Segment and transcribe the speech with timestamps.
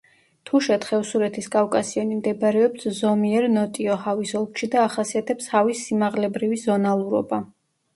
[0.49, 7.47] თუშეთ-ხევსურეთის კავკასიონი მდებარეობს ზომიერ ნოტიო ჰავის ოლქში და ახასიათებს ჰავის სიმაღლებრივი ზონალურობა.